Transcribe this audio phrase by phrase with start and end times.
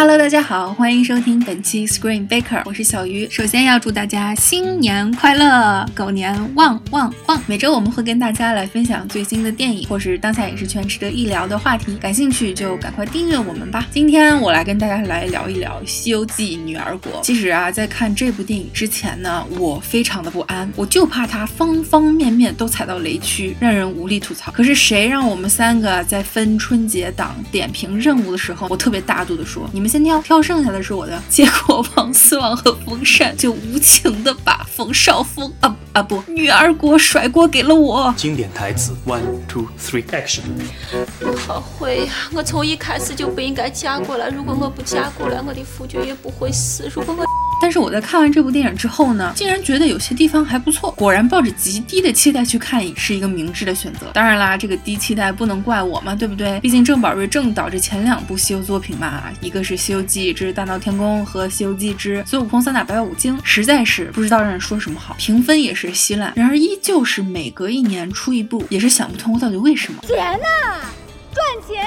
[0.00, 3.28] Hello，大家好，欢迎收听本期 Screen Baker，我是小鱼。
[3.28, 7.42] 首先要祝大家新年快乐，狗年旺旺旺！
[7.48, 13.88] 每周我们会跟大家来分享最新的电影，或是当下影视圈值得一聊的话题，感兴趣就赶快订阅我们吧。
[13.90, 17.12] 今天我来跟大家来聊一聊《西游记女儿国》。
[17.20, 24.52] 其实啊，在看这部电影之前呢，我非常的不安，我就怕它方方面面都踩到雷区，让人无力吐槽。
[24.52, 31.20] 可是谁让我们三个在分春节档点评任务的时候，我特别大度的说，你们先挑，挑剩下的是我的。
[31.28, 38.12] 结果王思王和风扇就无情的把冯绍峰啊啊不，女儿国甩锅给了我。
[38.16, 40.42] 经典台词：One, two, three, action。
[41.36, 44.28] 好会呀，我从一开始就不应该嫁过来。
[44.28, 46.90] 如果我不嫁过来，我的夫君也不会死。
[46.94, 47.24] 如果我……
[47.60, 50.92] 但是我在看完这部电影之后呢，竟然觉得有些地方还不错。
[50.92, 54.06] 果然，抱着极低的期待去看是一个明智的选择。
[54.14, 56.60] 当然啦，这个低期待不能怪我嘛，对不对？
[56.60, 66.32] 毕竟郑宝瑞正导这前两部西游作品嘛，一个是《西游记之大闹天宫》和《西游记之孙悟空三打白骨精》，实在是不知道让人说什么好，评分也是稀烂。
[66.34, 70.02] 然而，依旧是每隔一年出一部，也是想不通到底为什么。
[70.06, 70.44] 钱呢，
[71.32, 71.86] 赚钱！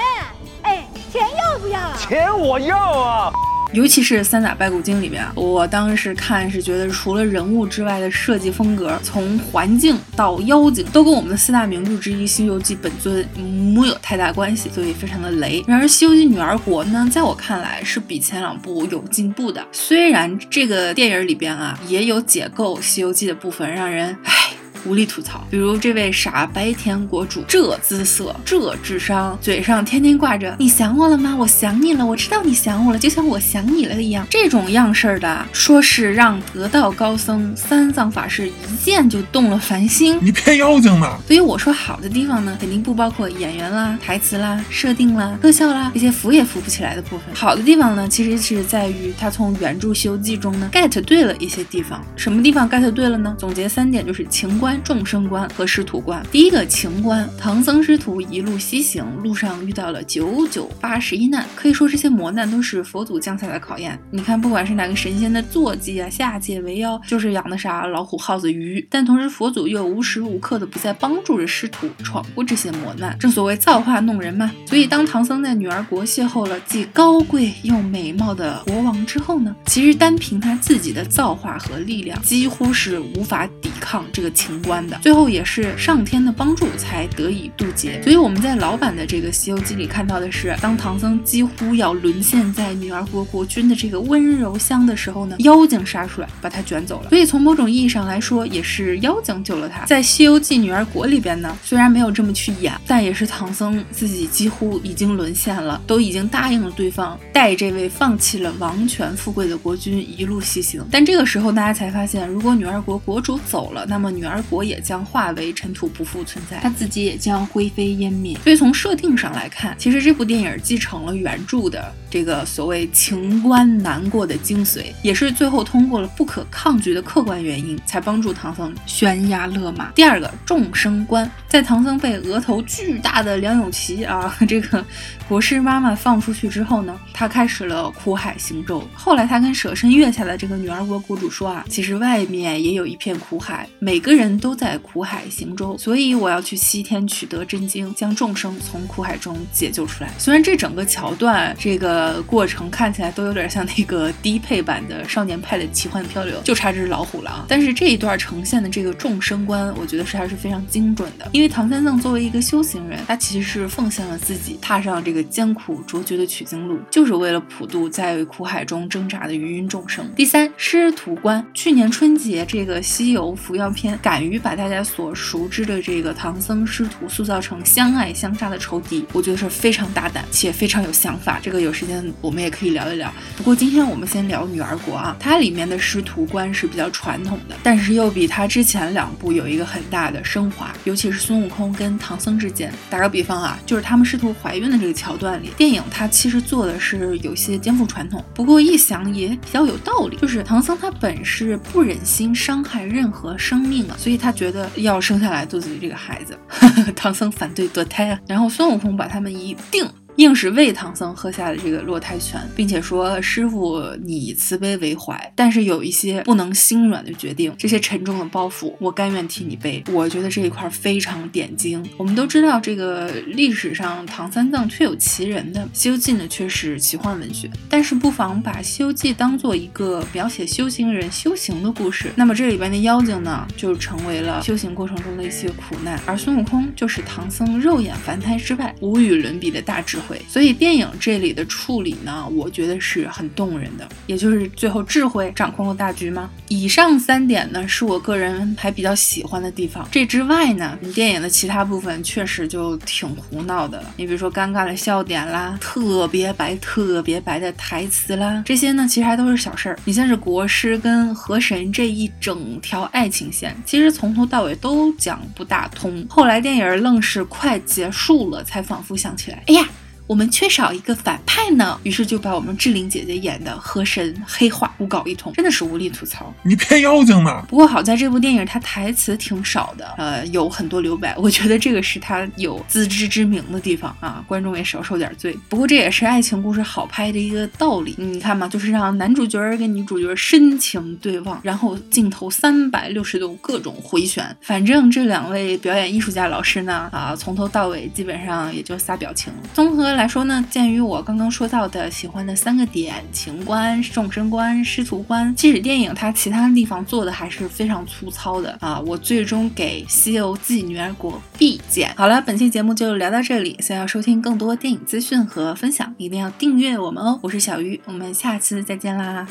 [0.62, 1.96] 哎，钱要不要？
[1.96, 3.31] 钱我要啊！
[3.72, 13.26] 尤其是《三打白骨精》里边，我当时看是觉得，除了人物之外的设计风格，从环境到妖精，都跟我们的四大名著之一《西游记》本尊
[13.74, 15.64] 没有太大关系，所以非常的雷。
[15.66, 19.66] 然而，《西游记女儿国》呢，在我看来是比前两部有进步的。
[19.72, 24.41] 虽然这个电影里边啊，也有解构《西游记》的部分，让人唉。
[24.84, 31.36] 无力吐槽，比如这位傻白甜国主，这姿色，这智商，嘴上天天挂着“你想我了吗？
[31.38, 41.18] 我想你了，我知道你想我了，就像我想你了一样”，这种样式的，说是让得道高僧三藏法师一见就动了凡心， 你骗妖精呢？
[41.26, 47.34] 所以我说好的地方呢，肯定不包括演员啦、台词啦、设定啦、特效啦这些扶也扶不起来的部分。
[47.34, 52.04] 好的地方呢，其实是在于他从原著《西游记》中呢 get 对了一些地方。
[52.16, 53.34] 什么地方 get 对了呢？
[53.38, 54.71] 总结三点，就是情关。
[54.84, 56.24] 众生观和师徒观。
[56.30, 63.98] 第一个情观，唐僧师徒一路西行，路上遇到了九九八十一难，可以说这些磨难都是佛祖降下的考验。
[64.10, 73.16] 你看，不管是哪个神仙的坐骑啊，下界为妖，就是养的啥老虎、耗子、鱼，但同时佛祖又无时无刻的不在帮助着师徒闯过这些磨难。
[73.18, 74.52] 正所谓造化弄人嘛。
[74.66, 84.86] 所以当唐僧在女儿国邂逅了既高贵又美貌的国王之后呢，其实单凭他自己的造化和力量，几乎是无法抵抗这个情关。
[84.86, 88.00] 的，最后也是上天的帮助才得以渡劫。
[88.02, 97.10] 所以我们在老版的这个《西游记》里看到的是，当唐僧几乎要沦陷在女儿国国君的这个温柔乡的时候呢，妖精杀出来把他卷走了。
[97.10, 99.84] 所以从某种意义上来说，也是妖精救了他。
[99.84, 110.84] 在《西游记女儿国》里边呢，虽然没有这么去演，但也是唐僧自己几乎已经沦陷了，都已经答应了对方带这位放弃了王权富贵的国君一路西行。
[110.90, 114.62] 但这个时候大家才发现，如果女儿国国主走了，那么女儿国。
[114.62, 118.38] 也将化为尘土，不复存在，她自己也将灰飞烟灭。
[118.44, 129.90] 所以从设定上来看，其实这部电影继承了原著的这个所谓情关难过的精髓，也是最后通过了不可抗拒的客观原因，才帮助唐僧悬崖勒马。
[129.92, 134.84] 第二个众生观，在唐僧被额头巨大的梁咏琪啊这个
[135.28, 138.86] 国师妈妈放出去之后呢，他开始了苦海行舟。
[138.94, 144.52] 后来他跟舍身月下的这个女儿国国主说啊，其实外面也有一片苦海，每个人都。
[144.62, 150.10] 在苦海行舟，所以我要去西天取得真经，将众生从苦海中解救出来。
[150.18, 157.44] 虽然这整个桥段、这个过程看起来都有点像那个低配版的《少年派的奇幻漂流》，就差这只老虎了啊！
[157.48, 161.28] 但是这一段呈现的这个众生观，我觉得是还是非常精准的。
[161.32, 170.08] 因为唐三藏作为一个修行人，他其实是奉献了自己，踏上这个艰苦卓绝的取经路，就是为了普渡在苦海中挣扎的芸芸众生。
[170.14, 171.44] 第三，师徒观。
[171.52, 181.40] 去年春节这个西游伏妖篇，敢于把大家所熟知的这个唐僧师徒塑造成相爱相杀的仇敌，我觉得是非常大胆且非常有想法。
[181.42, 183.10] 这个有时间我们也可以聊一聊。
[183.36, 192.72] 不过今天我们先聊女儿国啊，它里面的师徒观是比较传统的，但是又比它之前两部有一个很大的升华，尤其是孙悟空跟唐僧之间。
[192.90, 200.16] 打个比方啊，就是他们师徒怀孕的这个桥段里，电影它其实做的是有些颠覆传统，不过一想也比较有道理。
[200.16, 204.32] 就是唐僧他本是不忍心伤害任何生命的，所以他。
[204.32, 206.36] 觉得要生下来肚子里这个孩子，
[206.96, 209.86] 唐僧反对堕胎啊，然后孙悟空把他们一定。
[210.16, 219.82] 硬是喂唐僧喝下了这个落胎泉，并且说师傅你慈悲为怀，但是有一些不能心软的决定，这些沉重的包袱我甘愿替你背。
[219.90, 221.84] 我觉得这一块非常点睛。
[221.96, 240.20] 我们都知道这个历史上唐三藏确有其人的，《西游记》呢却是奇幻文学，但是不妨把《西游记》当做一个描写修行人修行的故事，那么这里边的妖精呢就成为了修行过程中的一些苦难，而孙悟空就是唐僧肉眼凡胎之外无与伦比的大智慧。
[240.28, 246.28] 所以电影这里的处理呢，我觉得是很动人的，也就是最后智慧掌控了大局吗？
[246.48, 249.86] 以上三点呢是我个人还比较喜欢的地方。
[249.90, 253.94] 这之外呢，电影的其他部分确实就挺胡闹的了。
[253.96, 259.78] 你比如说尴尬的笑点啦，特别白特别白的台词啦，这些呢其实还都是小事儿。
[259.84, 266.04] 你像是国师跟河神这一整条爱情线，其实从头到尾都讲不大通。
[266.08, 269.66] 后来电影愣是快结束了，才仿佛想起来，哎呀。
[270.06, 276.32] 我们缺少一个反派呢，于是就把我们志玲姐姐演的河神黑化胡搞一通，真的是无力吐槽。
[276.42, 277.44] 你骗妖精呢？
[277.48, 285.36] 不过好在这部电影它台词挺少的，呃，有很多留白，我觉得这个是它有自知之明的地方啊，观众也少受点罪。
[285.48, 299.32] 不过这也是爱情故事好拍的一个道理，你看嘛，就是让男主角跟女主角深情对望，然后镜头三百六十度各种回旋，反正这两位表演艺术家老师呢，啊，从头到尾基本上也就仨表情。
[299.54, 311.92] 综合来说呢，鉴于我刚刚说到的喜欢的三个点：情观、众生观、师徒观，即使电影它其他地方做的还是非常粗糙的啊，我最终给《西游记女儿国》必剪。
[311.96, 313.56] 好了，本期节目就聊到这里。
[313.60, 317.18] 想要收听更多电影资讯和分享，一定要订阅我们哦。
[317.22, 319.26] 我是小鱼，我们下次再见啦。